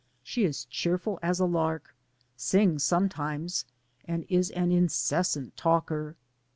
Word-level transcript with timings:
She 0.23 0.45
is 0.45 0.65
cheerful 0.65 1.19
as 1.21 1.39
a 1.39 1.45
lark, 1.45 1.93
sings 2.35 2.83
sometimes, 2.83 3.65
and 4.03 4.25
is 4.29 4.49
an 4.49 4.71
incessant 4.71 5.55
talker. 5.55 6.15